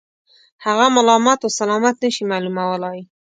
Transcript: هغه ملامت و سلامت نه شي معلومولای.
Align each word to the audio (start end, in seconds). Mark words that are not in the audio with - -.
هغه 0.65 0.85
ملامت 0.95 1.39
و 1.43 1.53
سلامت 1.59 1.95
نه 2.03 2.09
شي 2.15 2.23
معلومولای. 2.31 2.99